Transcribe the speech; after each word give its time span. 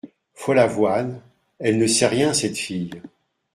Follavoine 0.33 1.21
Elle 1.59 1.77
ne 1.77 1.85
sait 1.85 2.07
rien 2.07 2.33
cette 2.33 2.57
fille! 2.57 2.99